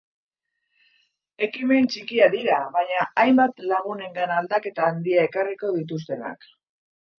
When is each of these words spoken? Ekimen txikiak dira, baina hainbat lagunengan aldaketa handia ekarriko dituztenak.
Ekimen 1.47 1.85
txikiak 1.95 2.33
dira, 2.37 2.57
baina 2.79 3.05
hainbat 3.25 3.63
lagunengan 3.73 4.35
aldaketa 4.39 4.89
handia 4.91 5.29
ekarriko 5.31 5.73
dituztenak. 5.79 6.53